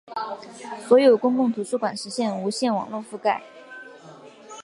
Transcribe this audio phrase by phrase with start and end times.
[0.87, 3.43] 所有公共图书馆实现无线网络覆盖。